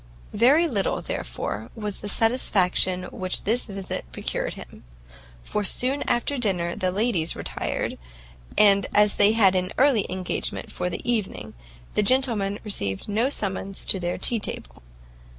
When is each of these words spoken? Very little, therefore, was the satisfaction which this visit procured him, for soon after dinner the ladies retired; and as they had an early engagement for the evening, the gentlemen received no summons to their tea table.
Very 0.33 0.67
little, 0.67 1.03
therefore, 1.03 1.69
was 1.75 1.99
the 1.99 2.09
satisfaction 2.09 3.03
which 3.11 3.43
this 3.43 3.67
visit 3.67 4.03
procured 4.11 4.55
him, 4.55 4.83
for 5.43 5.63
soon 5.63 6.01
after 6.09 6.39
dinner 6.39 6.75
the 6.75 6.91
ladies 6.91 7.35
retired; 7.35 7.99
and 8.57 8.87
as 8.95 9.17
they 9.17 9.33
had 9.33 9.53
an 9.53 9.71
early 9.77 10.07
engagement 10.11 10.71
for 10.71 10.89
the 10.89 11.07
evening, 11.07 11.53
the 11.93 12.01
gentlemen 12.01 12.57
received 12.63 13.07
no 13.07 13.29
summons 13.29 13.85
to 13.85 13.99
their 13.99 14.17
tea 14.17 14.39
table. 14.39 14.81